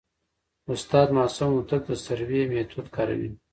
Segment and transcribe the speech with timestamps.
[0.71, 3.29] استاد معصوم هوتک د سروې میتود کاروي.